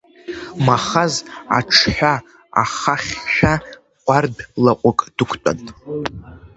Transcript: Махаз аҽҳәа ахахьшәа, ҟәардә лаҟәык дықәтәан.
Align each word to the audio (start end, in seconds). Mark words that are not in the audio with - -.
Махаз 0.65 1.13
аҽҳәа 1.57 2.13
ахахьшәа, 2.61 3.53
ҟәардә 4.03 4.41
лаҟәык 4.63 4.99
дықәтәан. 5.15 5.59